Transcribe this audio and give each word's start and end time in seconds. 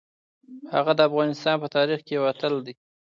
هغه 0.75 0.91
د 0.95 0.99
افغانستان 1.09 1.55
په 1.63 1.67
تاریخ 1.75 1.99
کې 2.07 2.13
یو 2.17 2.23
اتل 2.33 2.53
دی. 2.65 2.73